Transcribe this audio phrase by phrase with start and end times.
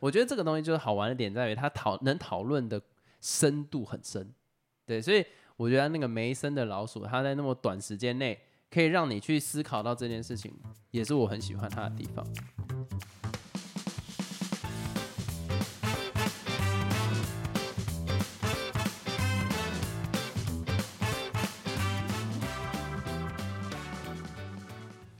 [0.00, 2.80] 我觉得这个东西就是好玩的点在于它讨能讨论的
[3.20, 4.32] 深度很深，
[4.86, 5.24] 对，所以
[5.56, 8.38] 我觉得那个梅森的老鼠，它在那么短时间内
[8.70, 10.54] 可以让你去思考到这件事情，
[10.92, 12.24] 也是我很喜欢它的地方。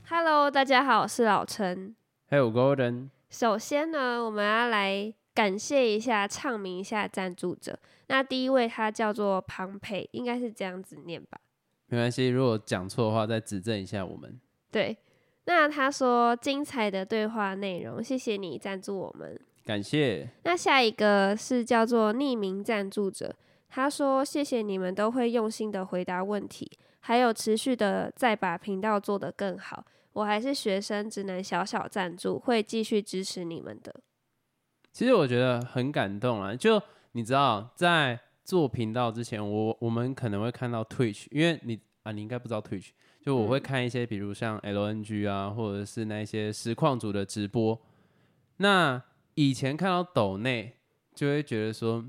[0.07, 1.93] Hello，大家好，我是老陈。
[2.29, 7.77] 还有 Golden，首先呢，我们要来感谢一下、唱名一下赞助者。
[8.07, 11.39] 那第一位他叫做庞培，应该是这样子念吧？
[11.87, 14.39] 没关系，如果讲错的话再指正一下我们。
[14.71, 14.97] 对，
[15.45, 20.29] 那他说精彩的对话内容，谢谢你赞助我们，感谢。
[20.43, 23.35] 那下一个是叫做匿名赞助者，
[23.69, 26.69] 他说谢谢你们都会用心的回答问题，
[27.01, 29.85] 还有持续的再把频道做得更好。
[30.19, 34.01] 我还是学生，只能小小赞助，会继续支持你们的。
[34.91, 36.53] 其实我觉得很感动啊！
[36.53, 36.81] 就
[37.13, 42.89] 你知道，在做频道之前，我我们可能会看到 Twitch，因为你啊，你应该不知道 Twitch，
[43.21, 47.79] 就我会看一些，比如像 LNG 啊，或者是那些实况组的直播。
[48.57, 49.01] 那
[49.35, 50.79] 以前看到抖内，
[51.15, 52.05] 就会觉得说，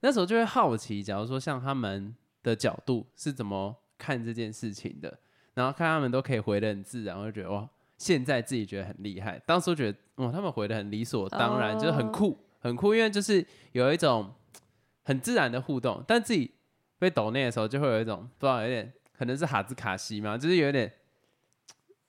[0.00, 5.18] 那时候就会好奇，假如说像他们的角度是怎么看这件事情的。
[5.54, 9.40] 然后看他们都可以回的很自然，我就觉得哇，现在自己觉得很厉害。
[9.44, 14.32] 当时觉得哇，他们回的很理所当然，就是很酷，很酷，因为就是有一种
[15.04, 16.02] 很自然的互动。
[16.06, 16.50] 但自己
[16.98, 20.92] 被抖内的时候，就会有一种不知道，有点可能是哈兹卡西嘛，就是有点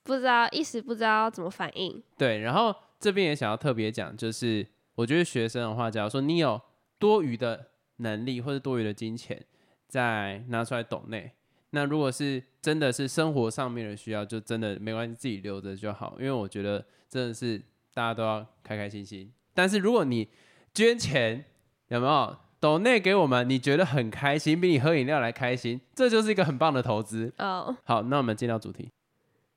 [0.03, 2.01] 不知道一时不知道怎么反应。
[2.17, 6.61] 对，然后这边也想要特别讲，就是我觉得学生的话，假如说你有
[6.99, 9.43] 多余的能力或者多余的金钱，
[9.87, 11.31] 再拿出来抖内。
[11.71, 16.15] 那如果是真的是生活上面的需要，就真的没关系，自己留着就好。
[16.17, 17.59] 因为我觉得真的是
[17.93, 19.29] 大家都要开开心心。
[19.53, 20.29] 但是如果你
[20.73, 21.43] 捐钱
[21.89, 27.75] 有没有抖内给我们，你觉得很开心，比你喝饮料来开心，这就是一个很棒的投资哦。
[27.83, 28.89] 好，那我们进到主题。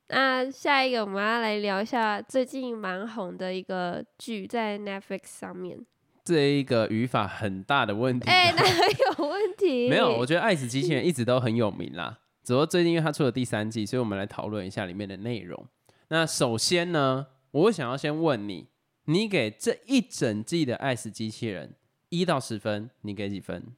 [0.09, 5.79] 那下一个我们要来聊一下最近蛮红的一个剧，在 Netflix 上面。
[6.25, 9.89] 这一个语法很大的问题，哎， 哪有问题？
[9.89, 12.19] 没有，我觉得《爱死机器人》一直都很有名啦。
[12.47, 15.67] 只不过最近因为它出了第三季，所以我们来讨论一下里面的内容。
[16.11, 18.69] 那首先呢，我想要先问你，
[19.07, 21.71] 你给这一整季的《爱死机器人》
[22.09, 23.75] 一到十分，你给几分？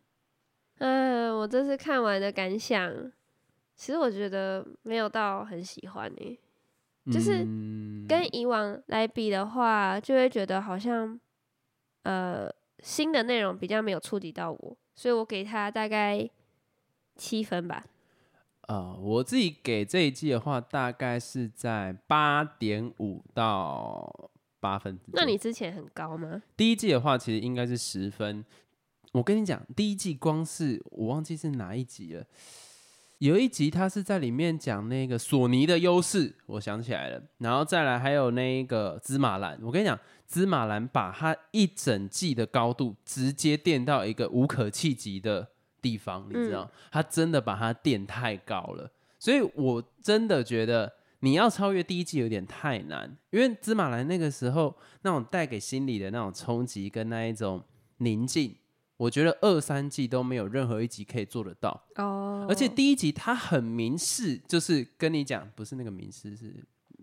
[0.80, 3.10] 嗯，我这次看完的感想，
[3.74, 6.38] 其实我觉得没有到很喜欢诶，
[7.10, 7.38] 就是
[8.06, 11.18] 跟以往来比的话，就会觉得好像。
[12.04, 12.48] 呃，
[12.78, 16.26] 新的内容比较没有触及到我，所以我给他大概
[17.16, 17.84] 七分吧。
[18.68, 24.30] 呃，我自己给这一季的话，大概是在八点五到
[24.60, 24.98] 八分。
[25.06, 26.42] 那你之前很高吗？
[26.54, 28.44] 第一季的话，其实应该是十分。
[29.12, 32.24] 我跟你讲，第一季光是我忘记是哪一集了。
[33.20, 37.20] 有一集他是在里面讲那个索尼的优势，我想起来了。
[37.38, 45.48] 然后再来还有那个芝麻蓝，我跟你讲，芝麻蓝把它一整季的高度直接垫到一个无可企及的
[45.80, 46.70] 地方，你知道？
[46.90, 57.62] 他真的把它垫太高了，所以我真的觉得你要超越第一季有点太难，因为芝麻兰那个时候那种带给心里的那种冲击跟那一种
[57.98, 58.54] 宁静。
[58.96, 66.52] 我觉得二三季都没有任何一集可以做得到哦，而且第一集他很明示，就是跟你讲，不是那个明示，是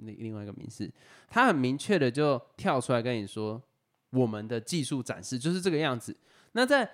[0.01, 0.91] 那另外一个明示，
[1.29, 3.61] 他很明确的就跳出来跟你说，
[4.09, 6.13] 我们的技术展示就是这个样子。
[6.51, 6.89] 那在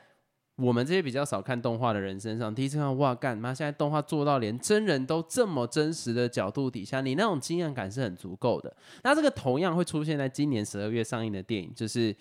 [0.62, 8.76] 我们这些比较少看动画的人身上，第一次看哇，干妈现在动画做到连真人都这么真实的角度底下，你那种惊艳感是很足够的。
[9.04, 12.16] 那这个同样会出现在今年十二月上映的电影，就是。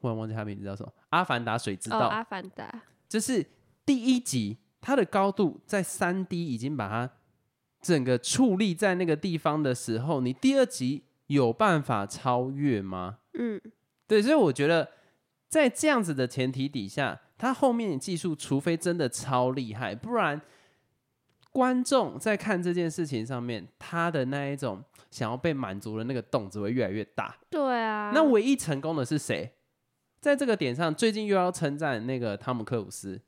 [0.00, 2.00] 突然忘记他名字叫什么，《阿凡达》水之道。
[2.00, 3.42] 阿凡达就是
[3.86, 7.10] 第一集，它的高度在三 D 已经把它
[7.80, 13.20] 整个矗立在那个地方的时候，你第二集有办法超越吗？
[13.32, 13.58] 嗯，
[14.06, 14.90] 对，所以我觉得
[15.48, 20.40] 在这样子的前提底下，它后面的技术，除非真的超厉害，不然
[21.50, 27.36] 观众在看这件事情上面，他的那一种想要被满足的那个洞只会越来越大。
[27.50, 29.52] 对啊，那唯一成功的是谁？
[30.20, 33.20] 在这个点上，最近又要称赞那个汤姆克鲁斯，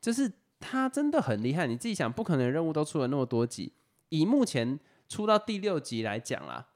[0.00, 1.66] 就是他真的很厉害。
[1.66, 3.72] 你自己想，不可能任务都出了那么多集，
[4.10, 4.78] 以目前
[5.08, 6.68] 出到第六集来讲啦，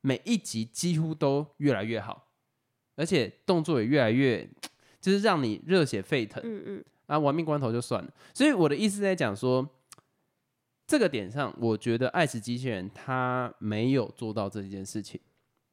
[0.00, 2.26] 每一集几乎都越来越好，
[2.96, 4.50] 而且动作也越来越，
[5.06, 6.42] 就是让你热血沸腾。
[6.44, 8.10] 嗯嗯，啊，玩命关头就算了。
[8.34, 9.64] 所以我的意思在讲说，
[10.84, 15.20] 这个点上，我觉得《爱死机器人》他没有做到这件事情。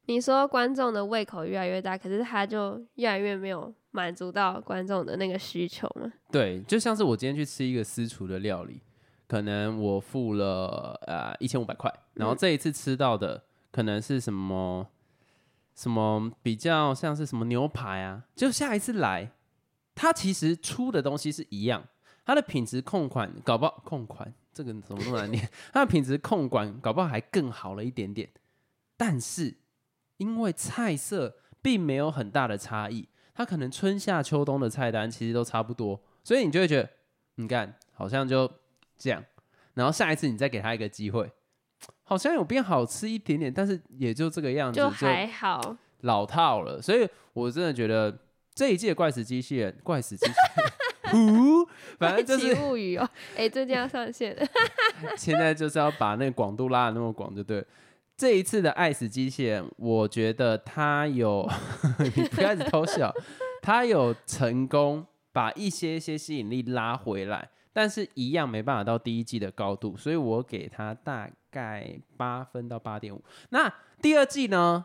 [0.05, 6.13] 你说观众的胃口越来越大，可是他就越来越没有满足到观众的那个需求嘛？
[6.31, 8.79] 对，就像是我今天去吃一个私厨的料理，
[9.27, 14.87] 可能我付了呃一千五百块，然后这一次吃到的可能是什么
[15.75, 19.31] 什么比较像是什么牛排啊，就下一次来，
[19.95, 21.85] 它其实出的东西是一样，
[22.25, 28.29] 它的品质控管搞不好控管这个怎么那么难念， 它的品质控管搞不好还更好了一点点，
[28.97, 29.57] 但是。
[30.17, 36.89] 因为菜色并没有很大的差异，它可能春夏秋冬的菜单其实都差不多，所以你就会觉得，
[37.35, 38.49] 你看好像就
[38.97, 39.21] 这样，
[39.73, 41.29] 然后下一次你再给他一个机会，
[42.13, 46.79] 好像有变好吃一点点，但是也就这个样子，就还好，老套了。
[46.79, 48.15] 所以我真的觉得
[48.53, 50.33] 这一届怪死机器人，怪死机器
[51.11, 51.17] 人，
[51.97, 54.45] 反正就是物语哦，哎，最近要上线了，
[55.17, 57.65] 现在就是要把那个广度拉的那么广，就对。
[58.15, 61.49] 这一次的爱死机器人，我觉得他有，
[61.97, 63.11] 你不要一直偷笑，
[63.59, 73.23] 他有成功把一些些吸引力拉回来，但是一样没办法到第一季的高度，所以我给他大概八分到八点五。
[73.49, 73.71] 那
[74.01, 74.83] 第二季呢，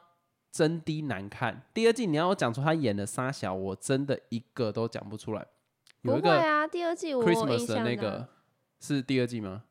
[0.52, 1.62] 真的难看。
[1.72, 5.46] 第二季你要我讲出他演的沙小，我真的一个都讲不出来。
[6.02, 8.28] 有一个啊，第二季我 Christmas 的那个
[8.80, 9.64] 是第二季吗？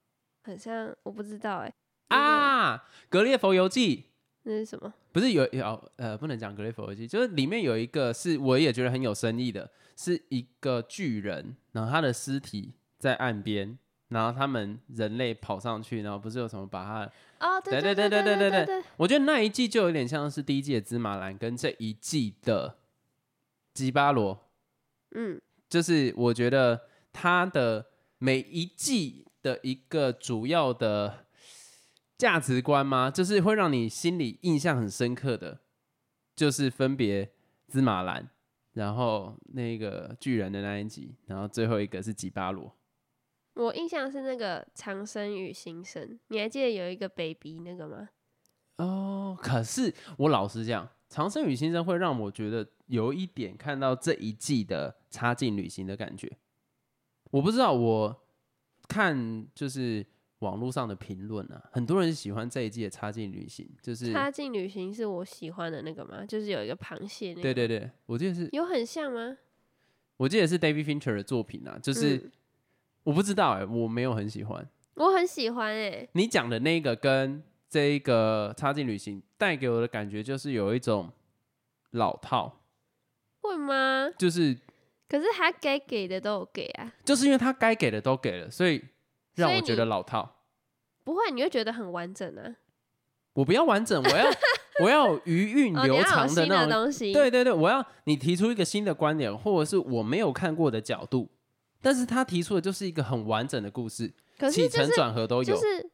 [0.44, 1.72] 好像我不知道哎。
[2.08, 2.78] 啊，
[3.10, 3.98] 《格列佛游记》
[4.44, 4.94] 那是什么？
[5.12, 13.78] 不是有有呃，不能讲《格列佛游记》，就是里面有一个是我也觉得很有深意的，是一个巨人，然后他的尸体在岸边，
[14.10, 17.12] 然后他们人类跑上去，然后不是有什么把他
[17.48, 22.78] 哦，对对对对对对对，我觉得那一季就有点像是第一季的芝麻兰跟这一季的
[23.74, 24.50] 吉巴罗，
[25.16, 26.82] 嗯，就是我觉得
[27.12, 27.86] 他的
[28.18, 31.26] 每一季的一个主要的。
[32.18, 33.12] 价值观吗？
[33.12, 35.60] 就是会让你心里印象很深刻的，
[36.36, 37.30] 就是分别
[37.68, 38.28] 芝麻兰，
[38.74, 42.76] 然后那个巨人的那一集，然后最后一个是吉巴罗。
[43.58, 48.10] 我印象是那个长生与新生，你还记得有一个 baby 那个吗？
[48.78, 56.32] 哦，可是我老实讲，长生与新生会让我觉得有一点看到这一季的插进旅行的感觉。
[57.32, 58.24] 我不知道，我
[58.88, 60.06] 看就是。
[60.42, 66.24] 网络上的评论啊，很多人喜欢这一季的插进旅行，就是插进旅行是我喜欢的那个吗？
[66.24, 69.36] 就是有一个螃蟹，对对对，我记得是有很像吗？
[70.18, 72.30] 我记得是 David Fincher 的作品啊，就是
[73.08, 76.06] 我不知道哎，我没有很喜欢，我很喜欢哎。
[76.12, 81.10] 你讲的那个跟这一个插进旅行带给我的感觉就是有一种
[81.92, 82.60] 老套，
[83.40, 84.10] 会吗？
[84.18, 84.58] 就是，
[85.08, 88.84] 可是他该给的都有给啊，就是因为他该给的都给了，所以。
[89.36, 90.38] 让我觉得老套，
[91.04, 92.56] 不会，你会觉得很完整啊。
[93.34, 94.26] 我不要完整，我要
[94.84, 97.14] 我要余韵流长的那种东西。
[97.14, 101.30] 对对对，我要你提出一个新的观点，或者是我没有看过的角度，
[101.82, 104.12] 但是他提出的就是一个很完整的故事，
[104.52, 105.90] 起承转合都有，就是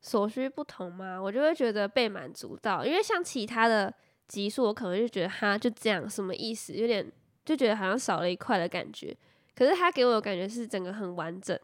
[0.00, 2.84] 所需不同嘛，我就会觉得被满足到。
[2.84, 3.92] 因为像其他的
[4.28, 6.72] 集数，我可能就觉得他就这样，什么意思？
[6.72, 7.10] 有点
[7.44, 9.16] 就觉得好像少了一块的感觉。
[9.54, 11.58] 可是他给我的感觉是整个很完整。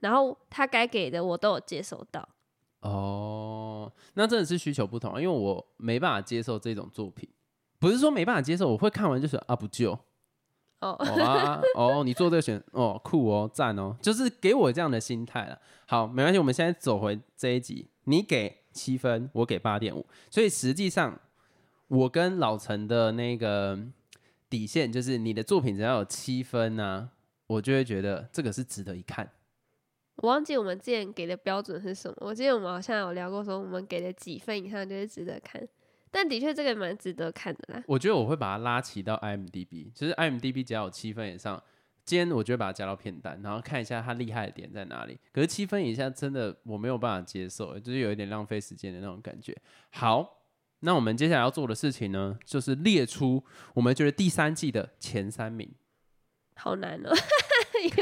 [0.00, 2.28] 然后他该给的我都有接收到。
[2.80, 7.26] 哦，那真的是需求不同，因为我没办法接受这种作品。
[7.78, 9.98] 不是说没办法接受，我会看完就是啊不救。
[10.80, 15.58] 哦啊哦，你做这个选哦酷哦赞哦，就是给我这样的心态了。
[15.86, 21.18] 好，没关系，我们现在走回这一集，你给七分，我给八点五，所以实际上
[21.88, 23.78] 我跟老陈的那个
[24.50, 27.10] 底线就是你的作品只要有七分呢，
[27.46, 29.30] 我就会觉得这个是值得一看。
[30.16, 32.16] 我忘记我们之前给的标准是什么。
[32.20, 35.66] 我记得我们好像有聊过，说我们给的几分以上就是值得看。
[36.10, 37.82] 但的确这个蛮值得看的啦。
[37.86, 41.62] 我觉得我会把它拉齐到 IMDB，其实 IMDB 只要有七分以上，
[42.04, 45.18] 今天我就会把它加到片单，然后看一下它厉害的点在哪里。
[45.32, 49.56] 可是七分以下真的我没有办法接受，就是有一点浪费时间的那种感觉。
[49.90, 50.44] 好，
[50.80, 53.44] 那我们接下来要做的事情呢，就是列出
[53.74, 55.70] 我们觉得第三季的前三名。
[56.54, 57.10] 好难哦。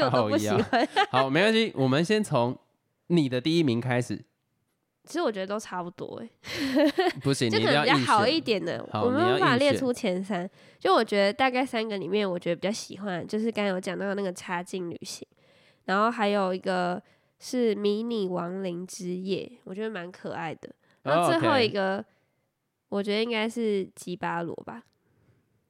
[0.01, 0.87] 我都不喜欢。
[1.11, 2.57] 好，没关系，我们先从
[3.07, 4.23] 你的第一名开始。
[5.05, 6.29] 其实我觉得都差不多哎。
[7.21, 8.83] 不行，你比较好一点的。
[8.93, 10.49] 我们无法列出前三。
[10.79, 15.27] 就我觉得大概三个里面，我觉得比较喜欢，就是刚刚有讲到那个插进旅行，
[15.85, 17.01] 然后还有一个
[17.39, 20.69] 是迷你亡灵之夜，我觉得蛮可爱的。
[21.03, 22.03] 然后最后一个，
[22.89, 24.83] 我觉得应该是吉巴罗吧。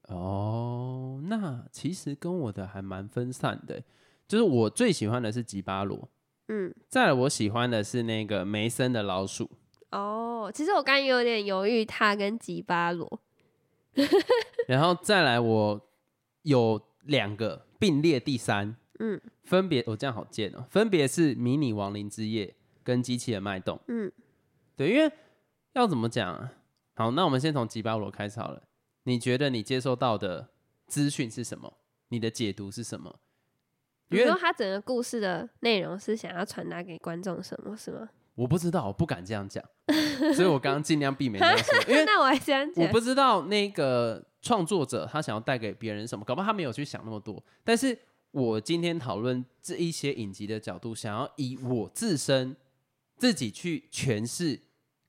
[0.08, 3.82] 哦，那其实跟我的还蛮分散的。
[4.28, 6.10] 就是我最喜欢的是吉巴罗，
[6.48, 9.50] 嗯，再来我喜欢的是那个梅森的老鼠，
[9.92, 13.22] 哦，其实我刚刚有点犹豫，他跟吉巴罗。
[14.68, 15.90] 然后再来，我
[16.44, 24.12] 有两个并列第三，嗯，分别我这样好贱哦，分别是迷你亡灵之夜跟机器的脉动，嗯，
[24.76, 25.12] 对，因为
[25.74, 26.54] 要怎么讲啊？
[26.96, 28.64] 好，那我们先从吉巴罗开始好了。
[29.04, 30.50] 你觉得你接收到的
[30.88, 31.78] 资讯是什么？
[32.10, 33.20] 你的解读是什么？
[34.10, 37.76] 你说他整个故事的内容是想要传达给观众什么？
[37.76, 38.08] 是吗？
[38.36, 39.64] 我不知道，我不敢这样讲，
[40.36, 41.82] 所以我刚刚尽量避免这样说。
[41.88, 47.42] 因为那我还这样讲，我不知道那个创作者他想要带给别人什么，搞不好他没有去想那么多。
[47.64, 47.98] 但是
[48.32, 52.56] 我今天讨论这一些影集的角度，想要以我自身
[53.18, 54.60] 自己去诠释，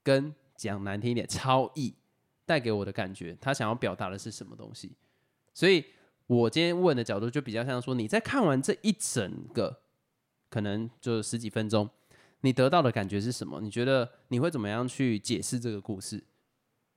[0.05, 1.95] 跟讲难听一点，超意
[2.45, 4.93] 带给我的感觉，他想要表达的是什么东西？
[5.53, 5.85] 所以
[6.27, 9.83] 我今天问的角度就比较像说，你在看完这一整个，
[10.51, 11.89] 可能就十几分钟。
[12.43, 13.61] 你得到的感觉是什么？
[13.61, 16.23] 你觉得你会怎么样去解释这个故事？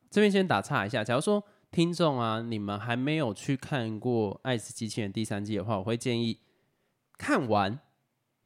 [0.10, 6.40] 这边先打岔一下，假如说听众啊，你们还没有去看过《爱死机器人》第三季的话，我会建议
[7.18, 7.80] 看完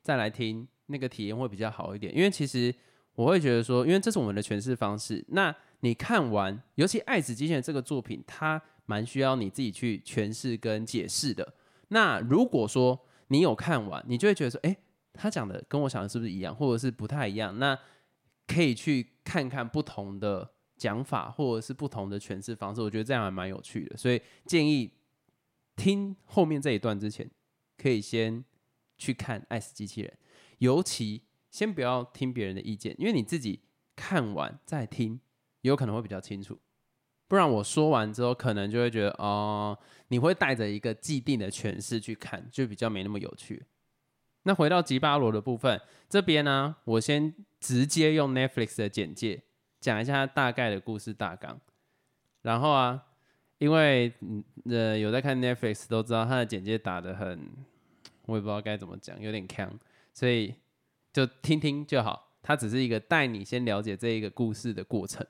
[0.02, 2.16] 再来听，那个体验会比较好一点。
[2.16, 2.74] 因为其实
[3.16, 5.24] 我会觉得说，因为这是我们的诠释方式。
[5.30, 11.54] 那你看完，尤其《爱死机器人》这个作品，它蛮需要你自己去诠释跟解释的。
[11.90, 14.78] 那如果说你有看完，你就会觉得说，哎。
[15.16, 17.60] 他讲的跟我想的是不是一样，或者是不太一样？
[17.60, 17.78] 那
[18.48, 22.82] 可以去看看不同的讲法，或者是不同的诠释方式。
[22.82, 24.92] 我觉得这样还蛮有趣的，所以建议
[25.76, 27.30] 听后面这一段之前，
[27.78, 28.44] 可以先
[28.98, 30.12] 去看《爱死机器人》，
[30.58, 31.22] 尤其
[31.52, 33.60] 先不要听别人的意见，因为你自己
[33.96, 35.20] 看完再听，
[35.62, 36.58] 有可能会比较清楚。
[37.28, 39.78] 不然我说完之后，可能就会觉得哦，
[40.10, 43.66] 你会带着一个既定的诠释去看，就比较没那么有趣。
[44.44, 49.42] 那回到吉巴罗的部分，这边呢，我先直接用 Netflix 的简介
[49.80, 51.60] 讲一下大概的故事大纲。
[52.42, 53.02] 然后啊，
[53.58, 54.14] 因为
[54.66, 57.50] 呃有在看 Netflix 都知道它的简介打的很，
[58.26, 59.72] 我也不知道该怎么讲，有点强，
[60.14, 60.54] 所以
[61.14, 62.32] 就听听就好。
[62.42, 65.26] 它只是一个带你先了解这一个故事的过程。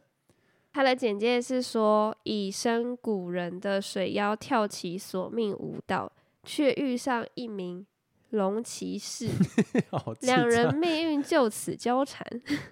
[0.73, 6.11] 它的简介是说，以身古人的水妖跳起索命舞蹈，
[6.43, 7.85] 却遇上一名。
[8.31, 9.29] 龙骑士，
[10.21, 12.25] 两人命运就此交缠，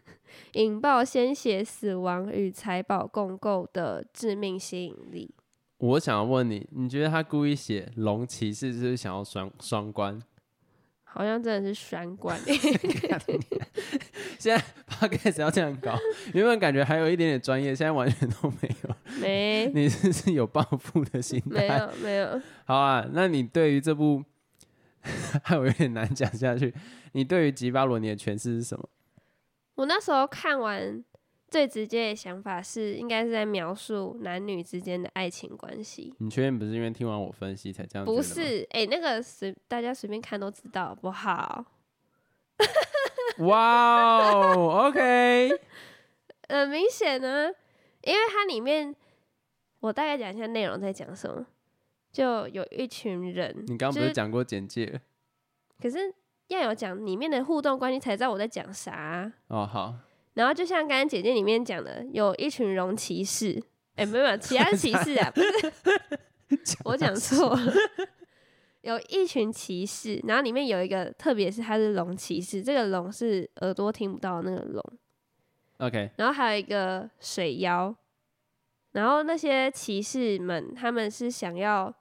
[0.54, 5.30] 引爆鲜血、死亡与财宝共构的致命吸引力。
[5.78, 10.20] 我想要问你，你觉得他故意写龙骑士，是不是想要双双关？
[11.14, 12.40] 好像真的是玄关。
[14.40, 15.96] 现在 p 开始要这样搞，
[16.34, 18.96] 原本感觉还有一点点专业，现在完全都没有。
[19.20, 21.50] 没， 你是是有报复的心态？
[21.50, 22.42] 没有，没有。
[22.66, 24.24] 好啊，那你对于这部？
[25.44, 26.72] 还有点难讲下去。
[27.14, 28.88] 你对于吉巴罗尼的诠释是什么？
[29.74, 31.04] 我那时候看完，
[31.52, 36.16] 最直接的想法是，应该是在描述男女之间的爱情关系。
[36.20, 38.06] 你确定不是因为听完我分析才这样？
[38.06, 41.66] 不是，哎，那个随大家随便看都知道，好不好？
[43.40, 45.50] 哇哦，OK，
[46.48, 47.52] 很明显呢，
[48.04, 48.96] 因为它里面，
[49.82, 51.46] 我大概讲一下内容在讲什么。
[52.14, 55.02] 就有一群人，你刚刚不是讲过简介？
[55.82, 56.14] 可是
[56.48, 59.32] 要有讲里面的互动关系，才知道我在讲啥。
[59.48, 59.96] 哦，好。
[60.34, 63.62] 然后就像刚刚姐姐里面讲的，有一群龙骑士，
[63.96, 67.74] 哎，没有，其他骑士啊，不是，我讲错了，
[68.82, 74.84] 有一群骑士，然后里面有一个，特别是他是龙骑士，这个龙是耳朵听不到那个龙。
[75.78, 76.12] OK。
[76.18, 77.96] 然后还有一个水妖，
[78.92, 81.94] 然后那些骑士们，他们是想要。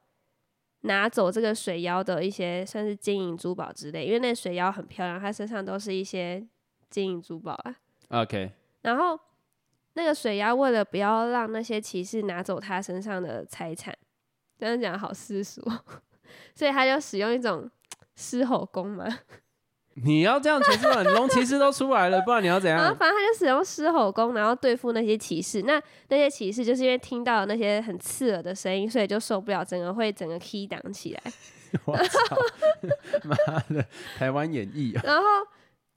[0.85, 6.43] 拿走这个水妖的一些算是金银珠宝之类，因为那水妖很漂亮，它身上都是一些
[6.89, 7.77] 金银珠宝啊。
[8.11, 8.53] OK。
[8.83, 9.19] 然后
[9.95, 13.97] 那个水妖为了不要让那些骑士拿走他身上的财产，
[14.59, 15.61] 这样讲好世俗，
[16.55, 17.71] 所以他就使用一种
[18.15, 19.07] 狮吼功嘛。
[19.95, 22.79] 你要这样其实很龙骑士都出来了，不然你要怎样？
[22.97, 25.63] 反正他就使用狮吼功，然后对付那些骑士。
[25.63, 31.33] 那那些骑士就是因为听到那些很刺耳的声音，所以就受不了，整个会整个 key 挡起来。
[31.85, 32.37] 我操！
[33.25, 33.85] 妈的，
[34.17, 35.03] 台湾演绎啊！
[35.05, 35.23] 然后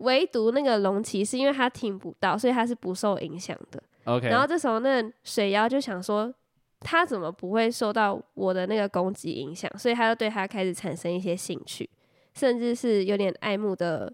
[0.04, 3.84] 唯独那个龙骑士，因为他听不到，所以他是不受影响的。
[4.06, 4.30] OK。
[4.30, 6.34] 然后这时候那水妖就想说，
[6.80, 9.70] 他怎么不会受到我的那个攻击影响？
[9.78, 11.90] 所以他就对他开始产生一些兴趣。
[12.36, 14.12] 甚至是有点爱慕的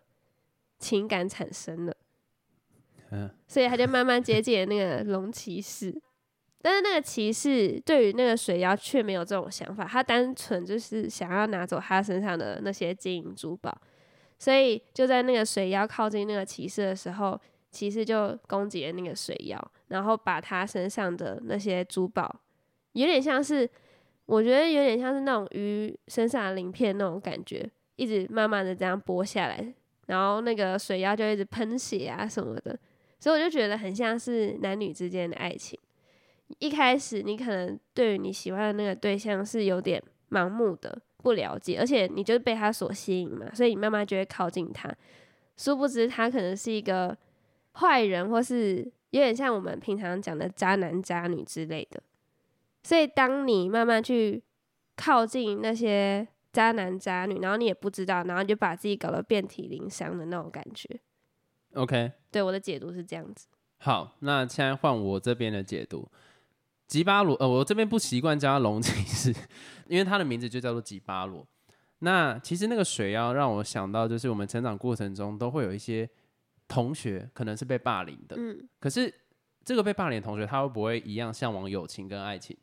[0.77, 1.96] 情感产生了，
[3.12, 6.01] 嗯，所以他就慢慢接近了那个龙骑士，
[6.62, 13.81] 但是那个骑士对于那个水妖却没有这种想法，他单纯就是想要拿走他身上的那些金银珠宝，
[14.39, 22.39] 所以就在那个水妖靠近那个骑士的时候，骑士就攻击了那个水妖，然后把他身上的那些珠宝，
[22.93, 23.69] 有点像是，
[24.25, 29.74] 我觉得有点像是那种鱼身上的鳞片那种感觉，一直慢慢的这样剥下来，
[30.08, 32.79] 然后那个水妖就一直喷血啊什么的，
[33.19, 35.77] 所以我就觉得很像是男女之间的爱情。
[36.58, 44.94] 一开始你可能对于你喜欢的那个对象是有点盲目的不了解，而且你就是被他所吸引嘛，所以你慢慢就会靠近他，
[45.56, 47.18] 殊不知他可能是一个。
[47.74, 48.80] 坏人，或是
[49.12, 52.02] 有点像我们平常讲的渣男渣女之类的，
[52.84, 54.44] 所以当你慢慢去
[54.98, 61.00] 靠近那些渣男渣女，然后你也不知道，然后就把自己搞得遍体鳞伤的那种感觉。
[61.76, 63.48] OK，对我的解读是这样子。
[63.78, 66.10] 好，那现在换我这边的解读。
[66.89, 69.34] 吉巴罗，呃，我这边不习惯叫他龙 骑士，
[69.88, 71.48] 因为他的名字就叫做吉巴罗。
[72.00, 76.10] 那其实那个水妖让我想到，就是我们成长过程中都会有一些。
[76.72, 79.12] 同学可能是被霸凌的，嗯，可是
[79.65, 82.55] 这个被霸凌的同学，他会不会一样向往友情跟爱情？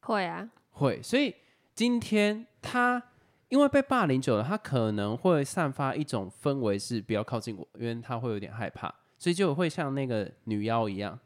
[0.00, 1.02] 会啊，会。
[1.02, 1.34] 所以
[1.74, 3.02] 今天他
[3.48, 11.18] 因为被霸凌久了，他可能会散发一种氛围是不要靠近我，因为他会有点害怕，所以就会像那个女妖一样。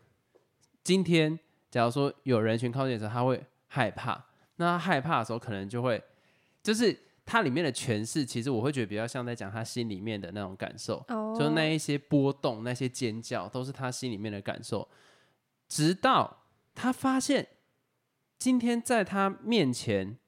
[0.84, 1.36] 今天
[1.74, 4.24] 假如说有人群靠近的时候，他会害怕，
[4.56, 6.00] 那他害怕的时候，可能就会
[6.62, 6.96] 就是。
[7.26, 14.86] 它里面的诠释，其实我会觉得比较像在讲他心里面的那种感受，就那一些波动、那些尖叫，都是他心里面的感受。
[15.66, 17.48] 直到他发现，
[18.38, 20.18] 今天在他面前，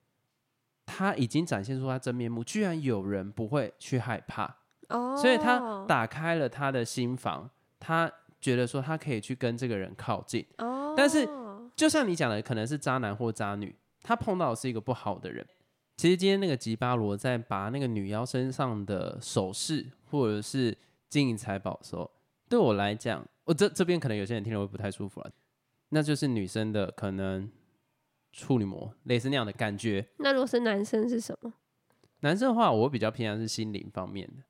[0.86, 4.56] 他已经展现出他真面目，居然有人不会去害怕，
[5.20, 8.10] 所以他打开了他的心房，他
[8.40, 10.46] 觉得说他可以去跟这个人靠近。
[10.96, 11.28] 但是
[11.74, 15.46] 就像你讲的，可能是渣男或渣女，他碰到的是一个不好的人。
[15.96, 20.76] 其实今天那个吉巴罗在拔那个女妖身上的首饰或者是
[21.08, 22.10] 金银财宝的时候，
[22.48, 25.30] 对我来讲，我这这边可能有些人听了会不太舒服了。
[25.90, 27.50] 那就是女生的可能
[28.32, 30.06] 处女膜，类似那样的感觉。
[30.18, 31.52] 那如果是男生是什么？
[32.20, 34.42] 男生的话，我比较偏向是心灵方面的，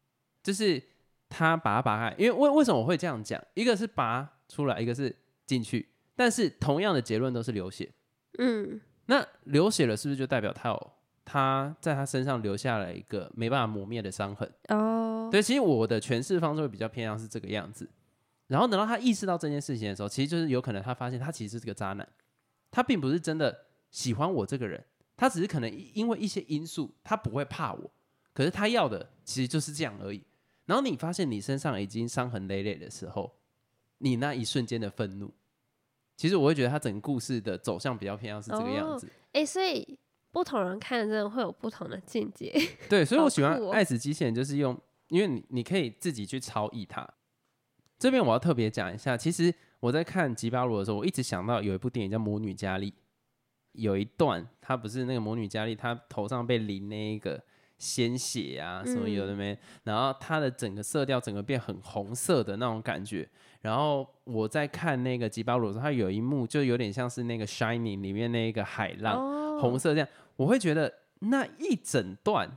[0.43, 0.83] 就是
[1.29, 2.17] 他拔拔开。
[2.17, 3.41] 因为为为什么我会这样讲？
[3.55, 7.93] 一个是拔出来，一个是进去，但是同样的结论都是流血。
[8.39, 10.93] 嗯，那流血了，是不是就代表他有？
[11.29, 15.29] 他在他身上留下了一个没办法磨灭的伤痕哦。
[15.31, 17.91] 对，其实我的诠释方式会比较偏向是这个样子。
[18.47, 22.09] 然后等到他意识到这件事情的时候，其实就是有可能他发现他其实是个渣男，
[22.71, 24.85] 他并不是真的喜欢我这个人，
[25.17, 27.91] 他只是可能因为一些因素，他不会怕我，
[28.33, 30.23] 可是他要的其实就是这样而已。
[30.67, 33.37] 然后你发现你身上已经伤痕累累的时候，
[33.99, 35.35] 你那一瞬间的愤怒，
[36.17, 39.09] 其实我会觉得他整个故事的走向比较偏向是这个样子。
[39.33, 39.99] 哎，所以。
[40.33, 42.53] 不同人看真的会有不同的境界。
[42.91, 47.09] 对，所以我喜欢《爱死机器人》，就是用，因为你你可以自己去超译它。
[47.99, 52.91] 这边我要特别讲一下，其实我在看吉巴罗的时候，我一直想到有一部电影叫《魔女佳丽》，
[53.73, 57.43] 有一段她不是那个魔女佳丽，她头上被淋那个
[57.79, 63.29] 鲜血啊什么有的没，然后它的整个色调整个变很红色的那种感觉。
[63.61, 70.09] 然后我在看那个吉巴鲁的时候，他有一幕就有点像是那个《Shining》里面那个海浪，红色这样。
[70.37, 72.57] 我会觉得那一整段，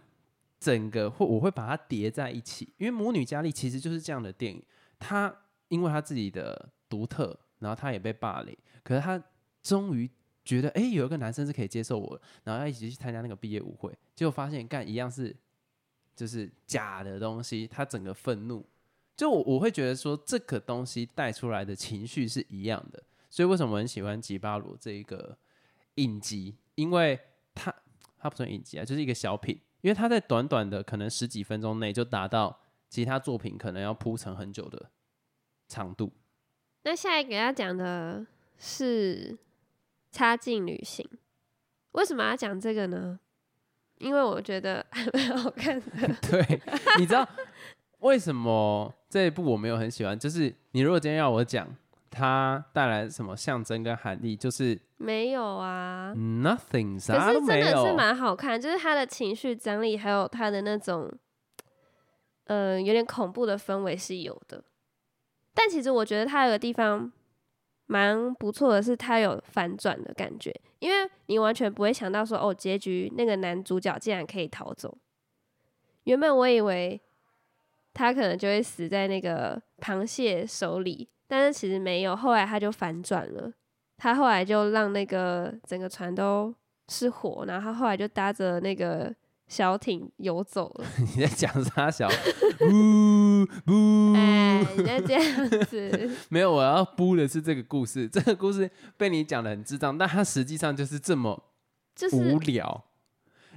[0.60, 4.62] 整个会我会把它叠在一起，因为《魔女佳丽》其实就是这样的电影。
[4.99, 5.34] 她
[5.69, 9.21] 因为她自己的独特，然后她也被霸凌，可是她
[9.63, 10.10] 终于
[10.49, 15.35] 觉得，哎，有一个男生是可以接受我，然后要一起去参加那个毕业舞会，结果发现干一样是
[16.15, 18.65] 就是假的东西，他整个愤怒，
[19.15, 25.38] 就我我会觉得说这个东西带出来的情绪是一样的，所以为什么我很喜欢吉巴罗这一个
[25.95, 27.19] 影集，因为。
[27.55, 27.75] 他
[28.17, 32.57] 他不算影集啊，就是一个小品，因为他在短短的可能十几分钟内就达到
[32.88, 34.89] 其他作品可能要铺成很久的
[35.67, 36.13] 长度。
[36.83, 38.25] 那下一个要讲的
[38.57, 39.38] 是
[40.12, 41.08] 差劲旅行，
[41.91, 43.19] 为什么要讲这个呢？
[43.98, 45.86] 因为我觉得还蛮好看的。
[46.30, 46.62] 对，
[46.98, 47.28] 你知道
[48.00, 50.17] 为什么这一部我没有很喜欢？
[50.17, 51.67] 就是你如果今天要我讲。
[52.12, 54.36] 它带来什么象征跟含义？
[54.36, 61.08] 就是没有啊，nothing，可是真的是蛮好看，就是他的情绪张力，还有他的那种，
[62.45, 64.63] 呃，有点恐怖的氛围是有的。
[65.54, 67.12] 但其实我觉得他有个地方
[67.91, 74.95] 蛮不错的，是他有反转的感觉，因为你完全不会想到说，哦，结局那个男主角竟然可以逃走。
[76.04, 77.02] 原本我以为
[77.91, 81.10] 他可能就会死在那个螃蟹手里。
[81.28, 83.52] 但是其实没有，后来他就反转了，
[83.97, 86.54] 他后来就让那个整个船都
[86.88, 89.13] 是火，然后他后来就搭着那个
[89.49, 90.85] 小艇游走了。
[91.17, 92.07] 你在讲啥小？
[92.62, 98.07] 呜呜，哎，你在这样子， 没有，我要播的是这个故事。
[98.07, 101.51] 这个故事被你讲的很智障，但它实际上就是这么
[101.95, 102.85] 就是无聊。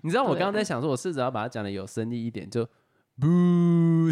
[0.00, 2.64] 你知道我刚刚在想说，我试着要把它讲的有深意一点，就
[3.20, 4.11] 不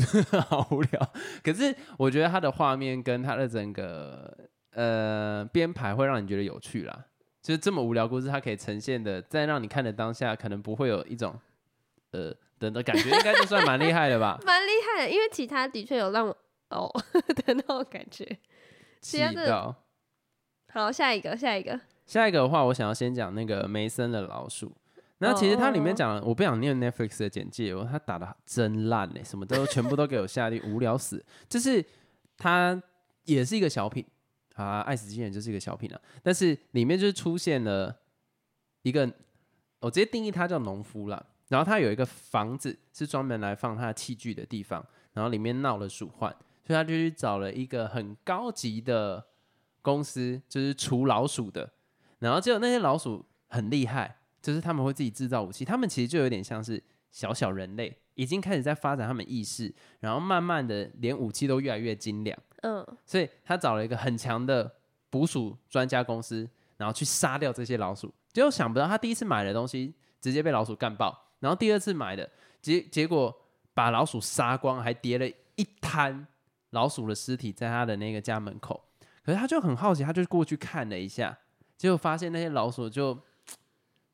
[0.49, 1.13] 好无聊。
[1.43, 4.37] 可是我觉得它的画面跟它的整个
[4.75, 7.07] 呃编排会让你觉得有趣啦。
[7.43, 11.35] 就是这么无聊故事，它可以呈现的，在让你看的当下，可能不会有一种
[12.13, 14.39] 呃等的感觉，应该就算蛮厉害的吧。
[14.47, 16.37] 蛮厉害的，因为其他的确有让我
[16.71, 18.39] 哦 的那种感觉。
[19.01, 19.75] 其他的。
[20.73, 24.73] 好，下一个，下一个，下一个的话，我想要先讲那个梅森的老鼠。
[25.19, 31.23] 那其实它里面讲了，我不想念 Netflix 的简介哦，它打的真烂哎，什么都全部都给我下地，无聊死。
[31.49, 31.85] 就是
[32.39, 32.81] 它
[33.25, 34.07] 也是一个小品
[34.55, 37.95] 啊，爱死机器人就是一个小品啊，但是里面就是出现了
[38.83, 39.13] 一个，
[39.81, 41.23] 我直接定义它叫农夫啦。
[41.51, 44.83] 然后他有一个房子是专门来放他器具的地方，
[45.13, 46.31] 然后里面闹了鼠患，
[46.65, 49.27] 所以他就去找了一个很高级的
[49.83, 51.69] 公司，就是除老鼠的。
[52.21, 62.39] 然后结果那些老鼠很厉害，就是他们会自己制造武器，他们其实就有点像是小小人类，已经开始在发展他们意识，然后慢慢的连武器都越来越精良。
[62.63, 64.71] 嗯，所以他找了一个很强的
[65.09, 68.15] 捕鼠专家公司，然后去杀掉这些老鼠。
[68.33, 72.31] 结果想不到他第一次买的东西直接被老鼠干爆，然后第二次买的
[72.63, 73.35] 结结果
[73.75, 75.27] 把老鼠杀光，还叠了
[75.57, 76.27] 一滩
[76.71, 78.81] 老鼠的尸体在他的那个家门口。
[79.25, 81.37] 可是他就很好奇，他就过去看了一下，
[81.77, 83.19] 结果发现那些老鼠就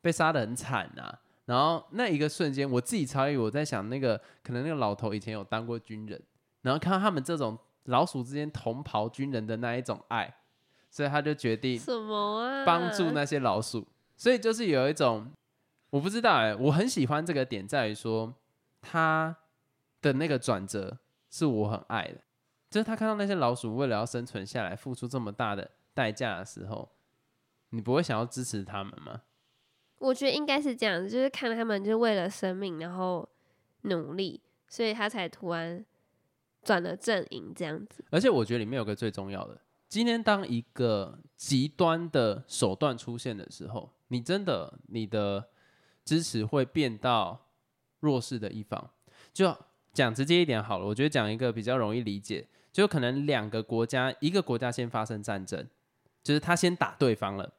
[0.01, 1.21] 被杀的很惨啊。
[1.45, 6.21] 然后那一个瞬间，我自己超以我在想，那个可能那个老头以前有当过军人，
[6.62, 10.35] 然后看到他们这种老鼠之间同袍军人的那一种爱，
[10.91, 12.65] 所以他就决定什么啊？
[12.65, 13.87] 帮助那些老鼠。
[14.17, 15.31] 所以就是有一种
[15.90, 18.35] 我不知道哎、我很喜欢这个点在于说
[18.81, 19.37] 他
[20.03, 20.99] 的那个转折
[21.31, 22.20] 是我很爱的，
[22.70, 26.90] 就是他看到那些老鼠为了要生存下来，付出这么大的代价的时候，
[27.70, 29.22] 你不会想要支持他们吗？
[29.99, 33.27] 我觉得应该是这样子，就是看他们就为了生命然后
[33.83, 35.85] 努力，所以他才突然
[36.62, 38.05] 转了阵营这样子。
[38.11, 45.49] 而且我觉得里面有个最重要的，今天当一个极端的手段出现的时候，你真的你的
[46.07, 47.38] 支持会变到
[48.01, 48.88] 弱势的一方。
[49.35, 49.55] 就
[49.92, 55.66] 讲直接一点好了，我觉得讲一个比较容易理解，就可能两个国家，一个国家先发生战争，
[56.23, 57.53] 就是他先打对方了。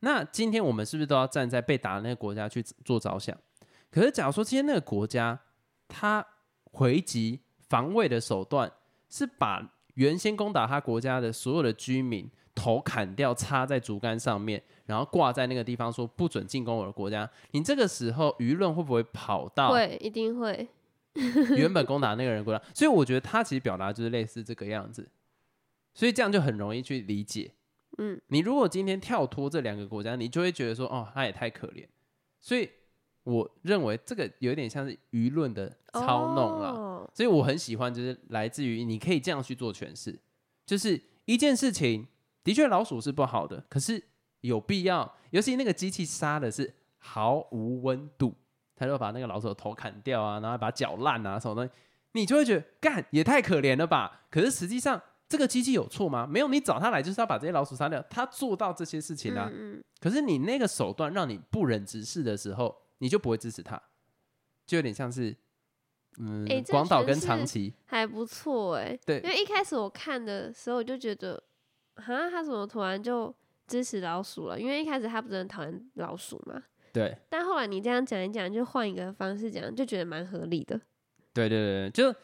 [0.00, 3.36] 那今天我们是不是都要站在被打的那个国家去做着想？
[3.88, 5.38] 可是假如说今天那个国家
[5.86, 6.26] 他
[6.64, 8.72] 回击防卫的手段
[9.08, 17.28] 是把原先攻打他国家的所有的居民头砍掉，插在竹竿上面，然后挂在那个地方说不准进攻我的国家。
[17.52, 20.68] 你这个时候舆论会不会跑到会，一定会。
[21.56, 22.64] 原本攻打那个人国家？
[22.74, 25.08] 所以我觉得他其实表达就是类似这个样子，
[25.92, 27.52] 所以这样就很容易去理解。
[27.98, 31.86] 嗯，你如果今天跳脱这两个国家，你就会觉得说，哦，他也太可怜。
[32.40, 32.68] 所以
[33.24, 36.68] 我认为这个有点像是舆论的操弄了。
[36.70, 40.18] 哦所以我很喜欢，就是来自于你可以这样去做诠释，
[40.64, 42.06] 就是一件事情
[42.44, 44.02] 的确老鼠是不好的，可是
[44.40, 48.34] 有必要，尤其那个机器杀的是毫无温度，
[48.74, 51.70] 他就把那个老鼠的头砍掉啊，然后把脚烂啊什么东西，
[52.12, 54.22] 你就会觉得干也太可怜了吧？
[54.30, 56.26] 可是实际上这个机器有错吗？
[56.26, 59.48] 没有，你找他来就是要把这些老鼠杀掉，他做到这些事情啊。
[59.52, 63.80] 嗯嗯，可是你那个手段让你不忍直视的时候，你就不会支持他，
[64.66, 65.34] 就有点像是，
[66.18, 68.98] 嗯，广岛跟长崎，还不错哎。
[69.06, 71.42] 对因为一开始我看的时候，我就觉得，
[71.96, 73.34] 哈，他怎么突然就
[73.66, 74.60] 支持老鼠了？
[74.60, 80.80] 因为一开始他不是很讨厌老鼠嘛，对但后来你这样讲一讲，就换一个方式讲，就觉得蛮合理的。
[81.32, 82.14] 对对对，就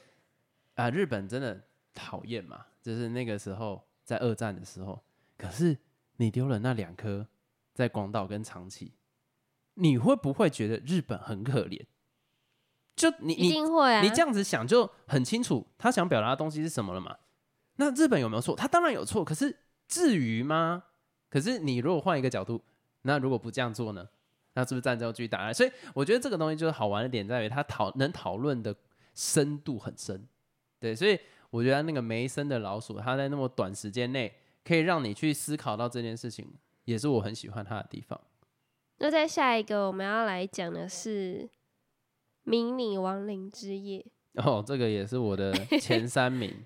[0.74, 1.62] 啊，日本真的
[1.94, 5.02] 讨厌嘛，就是那个时候在二战的时候，
[5.37, 5.76] 可是
[6.16, 7.26] 你丢了那两颗
[7.72, 8.92] 在广岛跟长崎，
[9.74, 11.87] 你会不会觉得日本很可怜？
[12.96, 17.16] 就你一定会啊，你这样子想就很清楚，他想表达的东西是什么了嘛？
[17.80, 18.54] 那日本有没有错？
[18.54, 20.84] 他当然有错，可是至于吗？
[21.30, 22.60] 可是你如果换一个角度，
[23.02, 24.08] 那如果不这样做呢？
[24.54, 25.52] 那是不是战争继续打来？
[25.52, 28.74] 所以我觉得这个东西就是好玩的点在于，它讨能讨论的
[29.14, 30.26] 深度很深。
[30.80, 31.16] 对，所以
[31.50, 36.52] 我觉得那个梅森的老鼠，它在那么短时间内可以让你去思考到这件事情，
[36.84, 38.20] 也是我很喜欢它的地方。
[38.98, 41.42] 那在下一个我们要来讲的是
[42.42, 44.04] 《迷你亡灵之夜》，
[44.42, 46.64] 哦，这个也是我的前三名。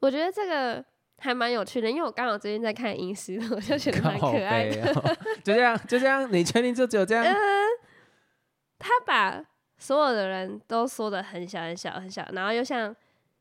[0.00, 0.84] 我觉得这个
[1.18, 4.94] 还蛮有趣的，因为我刚好最近在看《银石》， 我就觉得蛮可爱的。
[5.42, 7.24] 就这样，就这样，你确定就只有这样？
[7.24, 7.32] 呃，
[8.78, 9.42] 他把
[9.78, 12.94] 所有的人都缩的很小很小很小，然后又像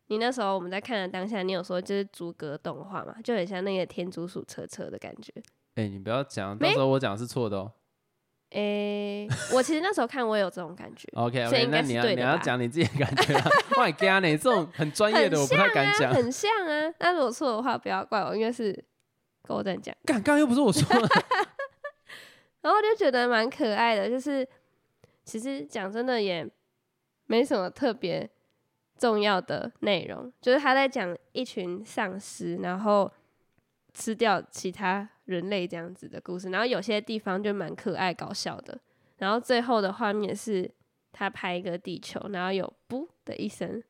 [0.08, 5.32] 你那时候我们在看的当下，你有说就是逐格动画嘛，就很像那个天竺鼠车车的感觉。
[5.76, 7.72] 哎、你不要讲，到时候我讲是错的哦。
[8.52, 13.50] 诶、我其实那时候看我也有这种感觉， OK 所以 OK，应该你要你要讲你自己的感觉啊。
[13.78, 14.38] 哇，干呢？
[14.38, 16.14] 这种很专业的我不太敢讲。
[16.14, 16.94] 很像啊。
[17.00, 18.84] 那如果错的话，不要怪我，因为是
[19.42, 19.94] 狗蛋讲。
[20.06, 21.08] 干，刚刚又不是我说的。
[22.62, 24.48] 然后我就觉得蛮可爱的，就是
[25.24, 26.46] 其实讲真的也
[27.26, 28.30] 没什么特别
[28.98, 33.12] 重要的内容，就是他在讲一群丧尸，然后
[33.98, 38.80] 吃掉其他人类这样子的故事，然后有些地方就蛮可爱搞笑的，
[39.18, 40.70] 然后最后的画面是
[41.12, 43.82] 他拍一个地球，然后有噗的一声，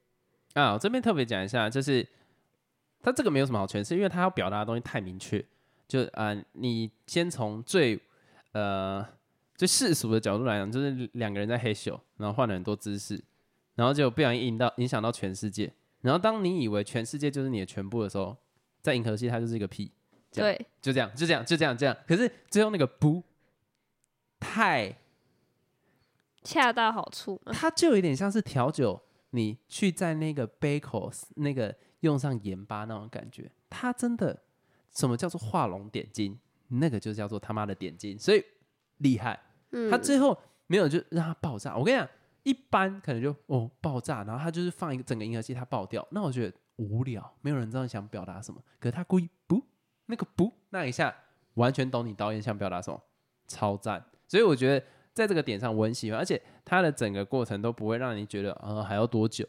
[0.54, 2.08] 啊，我这边特别讲一下，就是
[3.02, 5.44] 他这个没有什么好诠释，因为他要表达的东西太明确。
[5.90, 8.00] 就啊、你先从最
[8.54, 9.06] 呃
[9.56, 13.22] 最世俗的角度来讲，就是两个人在黑咻，然后换了很多姿势，
[13.76, 15.74] 然后就不小心影到影响到全世界。
[16.02, 18.38] 然后当你以为全世界就是你的全部的时候，
[18.88, 19.92] 在银河系它就是一个屁，
[20.32, 21.98] 这样对，就这样，就这样，就这样，这样。
[22.08, 23.22] 可是最后那个不
[24.40, 24.98] 太
[26.42, 34.44] 恰到好处嘛，它就有点像是调酒，你去在那个杯口那个用上盐巴那种感觉，它真的
[34.92, 38.42] 什么叫做画龙点睛，那个就叫做他妈的点睛，所以
[39.00, 39.38] 厉害。
[39.72, 42.08] 嗯，它最后没有就让它爆炸，我跟你讲，
[42.44, 49.62] 一般可能就哦爆炸，然后它就是放一个整个银河系它爆掉，那我觉得无聊，没有人知道你想表达什么，可是他故意不
[50.06, 51.14] 那个不那一下，
[51.56, 53.00] 完全懂你导演想表达什么，
[53.48, 54.04] 超赞。
[54.28, 59.48] 所以我觉得在这个点上我很喜欢，而且他的整个过程都不会让你觉得呃还要多久。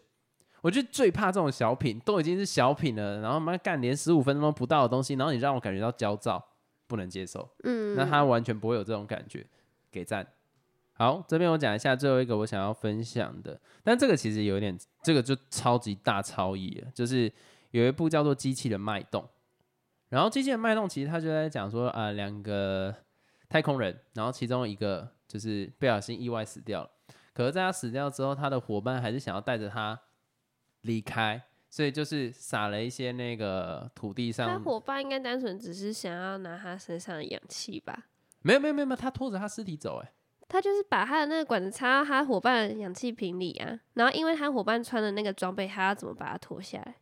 [0.60, 6.44] 我觉得最怕这种小品，都已经是小品了，然后妈干连十五分钟不到的东西，然后你让我感觉到焦躁，
[6.88, 7.48] 不能接受。
[7.62, 9.46] 嗯，那他完全不会有这种感觉，
[9.90, 10.26] 给赞。
[10.98, 17.32] 好，这边我讲一下最后一个我想要分享的，但这个其实有一点，这个就超级大超意了，就是
[17.70, 19.22] 有一部叫做《机器的脉动》，
[20.08, 22.92] 然后《机器的脉动》其实他就在讲说啊，两个
[23.48, 26.90] 太空人，然后其中一个就是不小心意外死掉了，
[27.32, 29.96] 可是在他死掉之后，他的伙伴还是想要带着他
[30.80, 38.06] 离开，所以就是撒了一些那个土地上他上，伙伴应该单纯只是想要拿他身上的氧气吧。
[38.42, 40.12] 没有没有没有没有，他拖着他尸体走、欸，
[40.48, 46.94] 他就是把他的那个管子插到他伙伴的氧气瓶里啊，然后因为他伙伴穿的那个装备，他要怎么把它脱下来？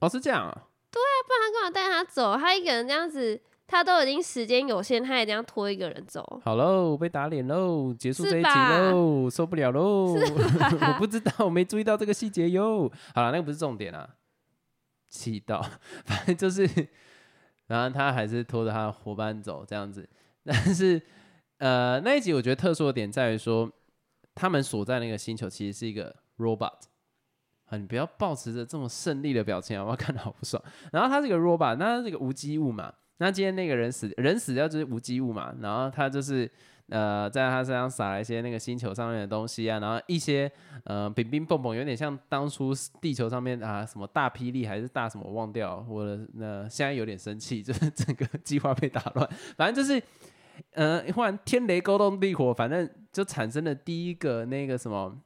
[0.00, 0.68] 哦是这样啊。
[0.92, 2.36] 他干嘛带他走？
[2.36, 6.40] 他一个人这样子，他都已经时间有限，他也这样拖一个人走。
[6.44, 10.12] 好喽，被打脸喽，结束这一集喽，受不了喽！
[10.12, 12.90] 我不知道，我没注意到这个细节哟。
[13.14, 14.08] 好了，那个不是重点啊，
[15.08, 15.60] 气到，
[16.04, 16.68] 反正就是，
[17.66, 20.08] 然后他还是拖着他的伙伴走这样子。
[20.44, 21.00] 但是，
[21.62, 23.70] 呃，那一集我觉得特殊的点在于说，
[24.34, 26.72] 他们所在那个星球其实是一个 robot。
[27.66, 29.96] 啊，你不要保持着这么胜利的表情，好不好？
[29.96, 30.60] 看得好不爽。
[30.90, 36.50] 然后他是个 robot，那他是个无机物嘛，那今天那个人死，人死掉就是无机物嘛，然后他就是
[36.88, 40.50] 呃，在他身上撒了一些那个星球上面的东西啊，然后一些
[40.82, 50.02] 呃冰冰蹦蹦，有点像当初地球上面啊什么大霹雳还是大什么，忘掉，我的那现在有点生气，就是 整个计划被打乱，反正就是
[50.74, 55.18] 呃，忽然天雷勾动地火，反正就产生了第一个那个什么，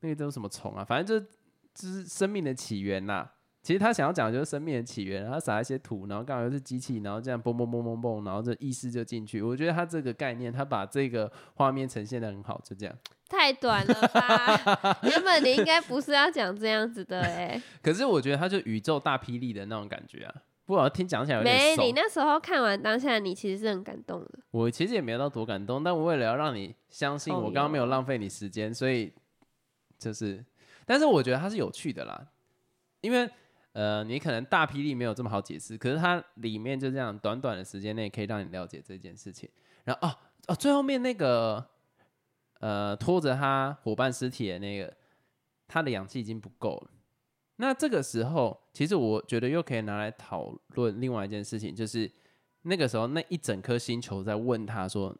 [0.00, 1.26] 那个叫什么虫啊，反正就
[1.74, 3.28] 就是生命的起源呐、
[3.64, 9.40] 其实他想要讲的就是生命的起源，然后撒一些土，然后刚好又是机器，然后这样嘣嘣嘣嘣嘣，然后这意识就进去。
[9.40, 12.94] 我觉得他这个概念，他把这个画面呈现的很好，就这样。
[13.26, 14.98] 太短了吧？
[15.02, 20.34] 原本你应该不是要讲这样子的哎、 可是我觉得他就宇宙大霹雳的那种感觉啊，
[20.66, 21.86] 不过听讲起来有没，点没。
[21.86, 24.30] 你那时候看完当下，你其实是很感动的。
[24.50, 29.12] 我其实也没有到多感动，但我为了要让你相信哦我刚刚没有浪费你时间，所以
[29.98, 30.44] 就是，
[30.86, 32.26] 但是我觉得它是有趣的啦，
[33.02, 33.28] 因为
[33.72, 39.50] 呃，你可能大霹雳没有这么好解释，可是它里面就这样短短的时间内可以让你了解这件事情。
[39.84, 41.62] 然后哦哦，最后面那个
[42.60, 44.94] 呃拖着他伙伴尸体的那个，
[45.66, 46.90] 他的氧气已经不够了。
[47.56, 52.10] 那这个时候，其实我觉得又可以拿来讨论另外一件事情，就是
[52.62, 55.16] 那个时候那一整颗星球在问他说：“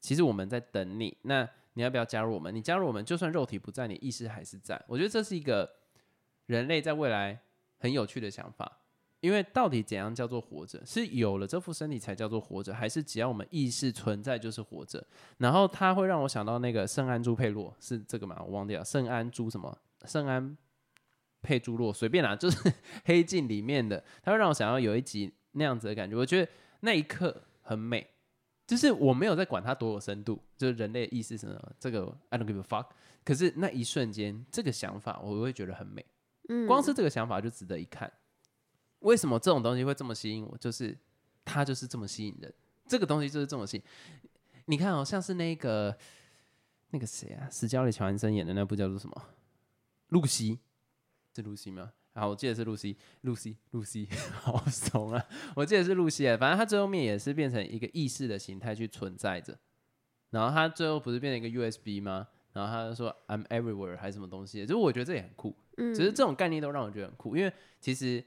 [0.00, 2.54] 其实我们在等你，那你要不要加入我们？
[2.54, 5.70] 你加入我们，就算肉体不在，你意识还是在。”我觉得这是一个
[6.46, 7.38] 人类在未来
[7.78, 8.80] 很有趣的想法，
[9.20, 10.80] 因为到底怎样叫做活着？
[10.86, 15.06] 是有了这副身体才叫做活着，还是只要我们意识存在就是活着？
[15.36, 18.40] 然后它会让我想到那个圣安朱佩洛是这个吗？
[18.40, 19.76] 我忘掉了，圣安朱什么？
[20.06, 20.56] 圣安
[21.46, 22.72] 佩朱洛，随便啦， 就是
[23.04, 26.16] 黑镜里面的，它会让我想要有一集那样子的感觉。
[26.16, 28.04] 我觉得那一刻很美，
[28.66, 32.88] 就是我没有在管它多有深度，就是人类意识什么，这个 I don't give a fuck。
[33.24, 36.04] 可是那一瞬间，这个想法我会觉得很美。
[36.48, 38.12] 嗯，光是这个想法就值得一看。
[39.00, 40.58] 为什么这种东西会这么吸引我？
[40.58, 40.96] 就是
[41.44, 42.52] 它就是这么吸引人，
[42.86, 43.82] 这个东西就是这么吸引。
[44.66, 45.96] 你看哦，像是那个
[46.90, 49.22] 那个谁啊，史嘉丽·乔安森演的那部叫做什么？
[50.08, 50.60] 露西，
[51.36, 51.92] 是露西吗？
[52.14, 54.08] 啊，我记得是露西，露西，露西，
[54.40, 55.22] 好怂啊！
[55.54, 56.34] 我记得是露西啊。
[56.34, 59.58] 反正他最后面也是变成一个意识的形态去存在着。
[60.30, 62.26] 然后他最后不是变成一个 USB 吗？
[62.54, 64.62] 然后他就说 I'm everywhere 还是什么东西？
[64.62, 65.54] 就是我觉得这也很酷。
[65.76, 68.24] 嗯，只是这种概念都让我觉得很酷，因为其实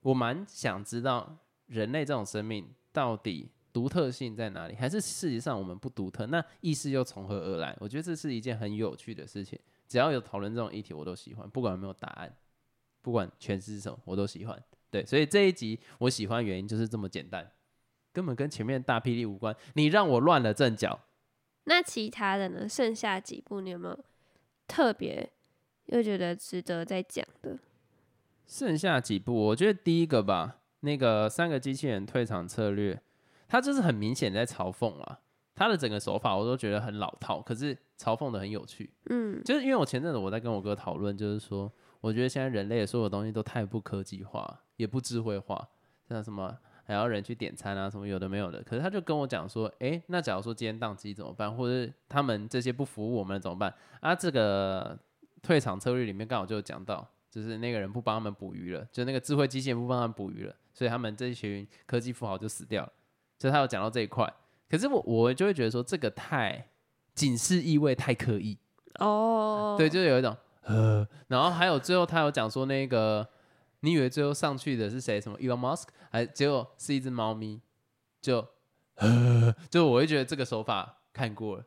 [0.00, 6.24] 我蛮想知道人类这种生命到底独特性在哪里，还是事实上我们不独特？
[6.28, 7.76] 那意识又从何而来？
[7.78, 9.60] 我觉得这是一件很有趣的事情。
[9.86, 12.34] 只要有讨论这种议题，我都喜欢，不管有没有答案。
[13.02, 14.64] 不管诠释什么，我都喜欢。
[14.90, 17.52] 对，所以这一集我喜欢原因就是这么简单，
[18.14, 19.54] 根本跟前面大霹雳无关。
[19.74, 20.98] 你让我乱了阵脚。
[21.64, 22.66] 那其他的呢？
[22.66, 24.04] 剩下几部你有没有
[24.66, 25.30] 特别
[25.88, 27.58] 又觉得值得再讲的？
[28.46, 32.98] 剩下几部，我觉得第一个吧，那个三个机器人退场策略，
[33.48, 35.20] 它就是很明显在嘲讽啊。
[35.54, 38.90] 他的整个手法我都觉得很老套，可是嘲讽的很有趣。
[39.10, 41.72] 嗯，就是因为我前阵子我在跟我哥讨论，就是说。
[42.02, 45.66] 我觉得现在人类的所有东西都太不科技化，也不智慧化，
[46.08, 48.62] 像什么还要人去点餐啊，什么有的没有的。
[48.62, 51.52] 可是他就跟我讲说，哎，那假如说今天宕机怎么办？
[51.52, 53.74] 或者他们这些不服务我们怎么办？
[54.00, 54.96] 啊，这个
[55.42, 62.92] 退场策略里面刚好就讲到，就是那个人不帮他们捕鱼了，就那个智慧机器人不帮他们捕鱼了，所以他们这一群科技富豪就死掉了。
[63.38, 64.32] 所以他有讲到这一块，
[64.68, 66.68] 可是我我就会觉得说，这个太
[67.14, 68.58] 警示意味太刻意
[68.98, 70.36] 哦，对，就是有一种。
[70.62, 73.28] 呃，然后还有最后他有讲说那个，
[73.80, 75.20] 你以为最后上去的是谁？
[75.20, 75.84] 什么 Elon Musk？
[76.10, 77.60] 还结果是一只猫咪，
[78.20, 78.44] 就
[78.96, 81.64] 呃，就我会觉得这个手法看过了，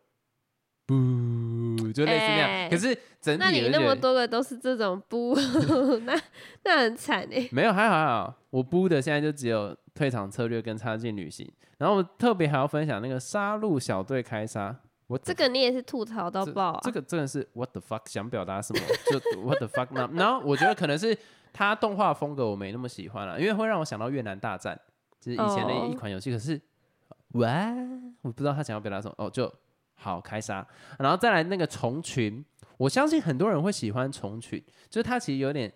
[0.89, 2.69] 不，就类似那样。
[2.69, 5.35] 可是整体，那你那么多个都是这种不，
[6.03, 6.19] 那
[6.63, 7.47] 那很惨哎。
[7.51, 11.47] 没有，还好还好，我不的现在就只有退场策略跟插进旅行。
[11.77, 14.75] 然后我特别还要分享那个杀戮小队开杀。
[15.05, 16.79] 我这个你也是吐槽到爆啊！
[16.81, 18.81] 这个真的是 what the fuck 想表达什么？
[19.11, 21.15] 就 what the fuck 那 然后我觉得可能是
[21.53, 24.79] 他动画风格我没那么喜欢了，因为会让我想到越南大战，
[25.19, 26.31] 就是以前的一款游戏。
[26.31, 26.59] 可是
[27.33, 27.73] 哇，
[28.21, 29.51] 我不知道他想要表达什么哦，就
[29.99, 30.65] 好开杀，
[30.97, 32.43] 然后再来那个虫群，
[32.77, 35.71] 我相信很多人会喜欢虫群，就是它其实有点。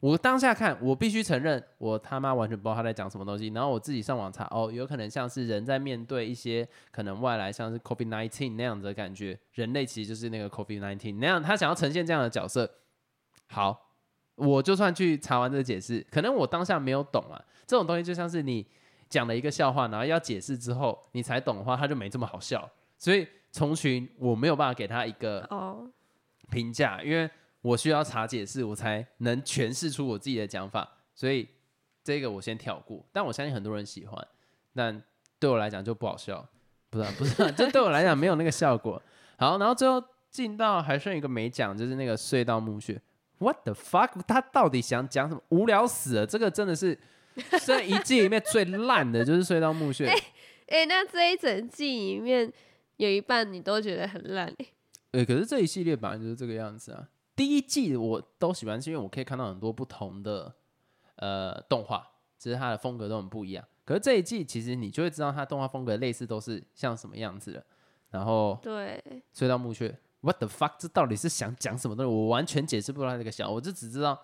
[0.00, 3.48] 我当下看，我必须承认，我他妈完全不知道他在讲什么东西。
[3.54, 12.70] 然后我自己上网查，哦，有可能像是人在面对一些可能外来，像是 COVID nineteen 那样子的感觉，人类其实就是那个 COVID nineteen 那样，他想要呈现这样的角色。
[13.46, 13.92] 好，
[14.34, 17.42] 我就算去查完这个解释，可能我当下没有懂啊。
[17.66, 18.66] 这种东西就像是你
[19.08, 22.70] 讲了一个笑话，然后要解释之后你才懂的话，它就没这么好笑。
[22.98, 25.48] 所以虫群我没有办法给他一个
[26.50, 27.30] 评价，因为。
[27.64, 31.48] 我需要查解释，我才能诠释出我自己的讲法，所以
[32.02, 33.02] 这个我先跳过。
[33.10, 34.28] 但我相信很多人喜欢，
[34.74, 35.02] 但
[35.38, 36.46] 对我来讲就不好笑，
[36.90, 39.00] 不是不是， 这对我来讲没有那个效果。
[39.38, 39.98] 好，然后最后
[40.30, 43.00] 进到还剩一个没讲，就是那个隧道墓穴。
[43.38, 44.10] What the fuck？
[44.28, 45.40] 他到底想讲什么？
[45.48, 46.26] 无聊死了！
[46.26, 46.98] 这个真的是
[47.64, 50.06] 这一季里面最烂的，就是隧道墓穴。
[50.68, 52.52] 哎，那这一整季里面
[52.96, 54.66] 有一半你都觉得很烂哎。
[55.12, 57.08] 哎， 可是这一系列本来就是这个样子啊。
[57.36, 60.54] 第一季我都喜欢，是因为我可以看到很多不同的
[61.16, 62.06] 呃动画，
[62.38, 63.64] 只是它的风格都很不一样。
[63.84, 67.64] 可是这一季其实你就会知道它动画风格类似都是像什么样子的。
[68.10, 69.02] 然后对
[69.34, 70.74] 隧道墓穴，What the fuck？
[70.78, 72.10] 这到底是想讲什么东西？
[72.10, 74.16] 我完全解释不出来这个小，我就只知道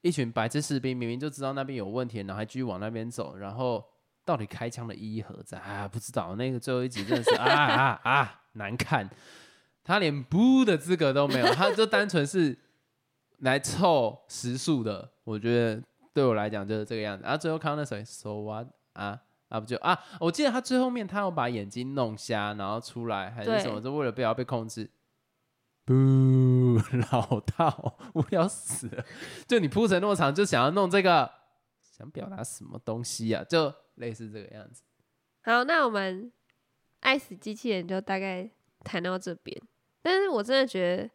[0.00, 3.84] 一群白痴士兵明明就知道那边有问题，然后还继续往那边走，然后
[4.24, 5.88] 到底开枪的意义何在啊？
[5.88, 9.08] 不知道那个最后一集真的是啊啊啊难看。
[9.84, 12.56] 他连不的资格都没有，他就单纯是
[13.38, 15.10] 来凑时速的。
[15.24, 15.82] 我觉得
[16.14, 17.24] 对我来讲就是这个样子。
[17.24, 19.98] 然后最后看到那谁，so what 啊啊不就啊？
[20.20, 24.88] 我记得他最后面他要把眼睛弄瞎，然后出来还是什么，就为了不要被控制。
[25.84, 25.94] 不，
[27.10, 29.04] 老套，无聊死了。
[29.48, 31.28] 就你铺成那么长，就想要弄这个，
[31.80, 33.42] 想表达什么东西啊？
[33.42, 34.82] 就类似这个样子。
[35.42, 36.30] 好，那我们
[37.00, 38.48] 爱死机器人就大概
[38.84, 39.60] 谈到这边。
[40.02, 41.10] 但是我真的觉得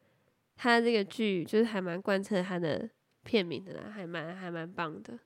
[0.55, 2.89] 他这个剧就是还蛮贯彻他的
[3.23, 5.17] 片名的啦，还蛮还蛮棒的。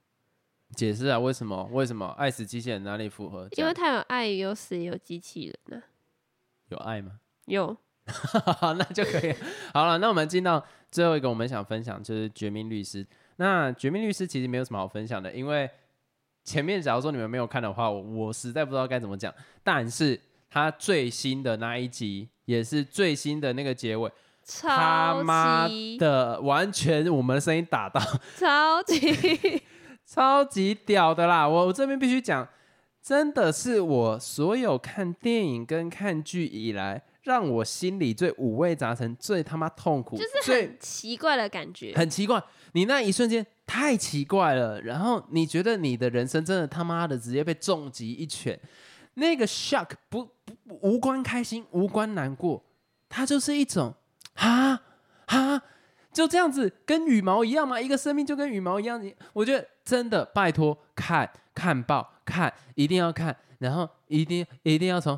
[0.75, 1.69] 解释啊，为什么？
[1.71, 3.47] 为什么爱死机器人哪里符合？
[3.57, 5.83] 因为他有爱，有死，有机器人呢。
[6.69, 7.19] 有爱吗？
[7.45, 7.75] 有，
[8.61, 9.35] 那就可以。
[9.73, 13.03] 好了，那我们进到最后一个，我们想分享就是《绝命律师》。
[13.35, 15.69] 那《绝命律师》其实没有什么好分享的，因为
[16.43, 19.33] 前面假如说你们没有看的话，我实在不知道该怎么讲。
[19.63, 20.19] 但是
[20.49, 24.11] 他最新的那一集，也是最新的那个结尾，
[24.61, 25.67] 他妈
[25.99, 28.01] 的完全我们的声音打到
[28.37, 29.61] 超级
[30.05, 31.47] 超级屌的啦！
[31.47, 32.47] 我我这边必须讲，
[33.01, 37.03] 真的是我所有看电影跟看剧以来。
[37.23, 41.93] 让我心里最五味杂陈、最他妈痛苦，就是很奇怪的感觉。
[41.95, 44.81] 很奇怪，你那一瞬间太奇怪了。
[44.81, 48.59] 然后你觉得你的人生真的他妈的直接被重击一拳，
[49.13, 52.61] 那个 shock 不不无关开心，无关难过，
[53.07, 53.95] 它就是一种
[54.33, 54.81] 啊
[55.27, 55.61] 啊，
[56.11, 57.79] 就这样子，跟羽毛一样吗？
[57.79, 59.01] 一个生命就跟羽毛一样。
[59.01, 65.17] 你我觉得真的，拜托看看报看，一定要看，然后一定一定要从。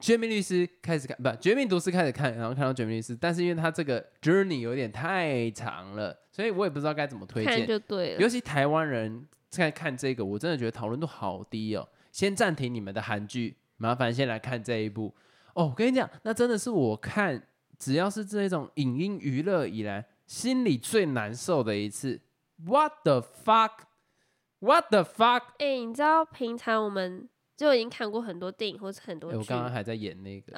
[0.00, 7.66] 绝命律师开始看，不，绝命毒师开始看，然后看到绝命律师，但是因为他这个 journey 有点太长了，所以我也不知道该怎么推荐。
[7.66, 8.20] 就对了。
[8.20, 11.86] 尤其台湾人在看这个，我真的觉得讨论度好低哦。
[12.10, 15.14] 先暂停你们的韩剧，麻烦先来看这一部。
[15.54, 17.46] 哦，我跟你讲，那真的是我看
[17.78, 22.20] 只要是这种影音娱乐以来心里最难受的一次。
[22.64, 25.42] What the fuck？What the fuck？
[25.58, 27.28] 哎，你知道平常我们。
[27.60, 29.36] 就已经看过很多电影或者很多剧。
[29.36, 30.50] 我刚刚还在演那个。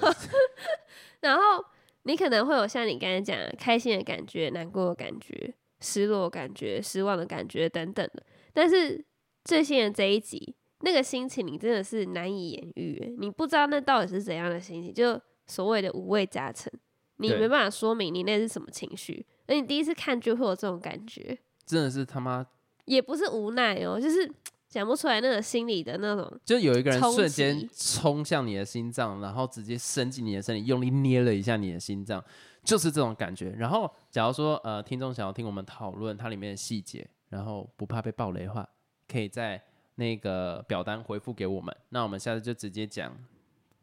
[1.20, 1.62] 然后
[2.04, 8.22] 你可能会有像你刚才讲开心的感觉、难过的感觉、失落感觉、失望的感觉等等的。
[8.54, 9.04] 但是
[9.44, 16.72] 最新的这一集，那个心情你真的是难以言喻，你不知道那到底是怎样的心情，就所谓的五味杂陈，
[17.18, 19.26] 你没办法说明你那是什么情绪。
[19.46, 21.36] 而你第一次看就会有这种感觉，
[21.66, 22.46] 真的是他妈，
[22.86, 24.32] 也不是无奈哦，就是。
[24.68, 32.22] 讲不出来那个心里的那种，就有一个人瞬间冲向你的心脏，然后直接伸进你的身体，用力捏了一下你的心脏，
[32.64, 33.50] 就是这种感觉。
[33.50, 38.68] 然后，假如说呃，听众想要听我们讨论它里面的细节，然后不怕被暴雷的话，
[39.08, 39.62] 可以在
[39.94, 41.74] 那个表单回复给我们。
[41.90, 43.16] 那我们下次就直接讲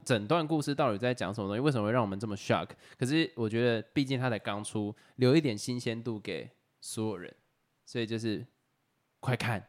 [0.04, 2.68] 整段故事到底在讲什么东西，为什么会让我们这么 shock？
[3.00, 7.34] 可是我觉得，毕竟它才刚出，留一点新鲜度给所有人，
[7.86, 8.46] 所以就是
[9.22, 9.66] 快看。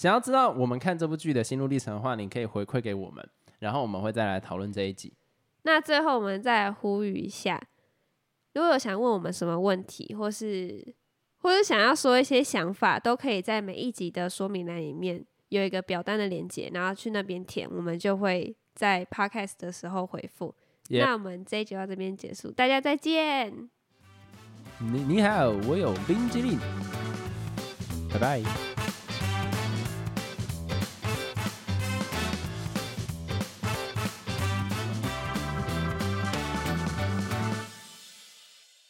[0.00, 3.28] 想要知道我们看这部剧的心路历程的话，你可以回馈给我们，
[3.58, 5.12] 然后我们会再来讨论这一集。
[5.64, 7.62] 那最后我们再来呼吁一下，
[8.54, 10.94] 如果有想问我们什么问题，或是
[11.36, 20.54] 或者想要说一些想法，都可以在每一集的说明栏里面有一个表单的连接，然后去那边填，我们就会在 podcast 的时候回复。
[20.88, 23.68] 那我们这一集到这边结束，大家再见。
[24.78, 26.58] 你你好，我有冰激凌，
[28.10, 28.79] 拜拜。